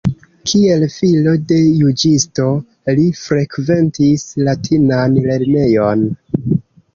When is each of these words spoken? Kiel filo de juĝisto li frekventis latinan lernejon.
Kiel 0.51 0.85
filo 0.93 1.33
de 1.51 1.57
juĝisto 1.81 2.45
li 3.01 3.05
frekventis 3.19 4.25
latinan 4.49 5.21
lernejon. 5.29 6.03